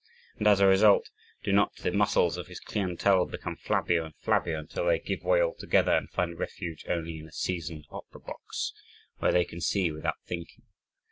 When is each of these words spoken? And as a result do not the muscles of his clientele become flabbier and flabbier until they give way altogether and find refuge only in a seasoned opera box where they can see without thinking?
And 0.39 0.47
as 0.47 0.59
a 0.59 0.65
result 0.65 1.11
do 1.43 1.53
not 1.53 1.75
the 1.75 1.91
muscles 1.91 2.35
of 2.35 2.47
his 2.47 2.59
clientele 2.59 3.27
become 3.27 3.55
flabbier 3.55 4.01
and 4.05 4.15
flabbier 4.15 4.57
until 4.57 4.87
they 4.87 4.97
give 4.97 5.21
way 5.21 5.39
altogether 5.39 5.91
and 5.91 6.09
find 6.09 6.39
refuge 6.39 6.85
only 6.89 7.19
in 7.19 7.27
a 7.27 7.31
seasoned 7.31 7.85
opera 7.91 8.19
box 8.21 8.73
where 9.19 9.31
they 9.31 9.45
can 9.45 9.61
see 9.61 9.91
without 9.91 10.17
thinking? 10.25 10.63